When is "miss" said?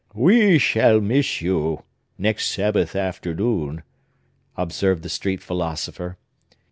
0.99-1.43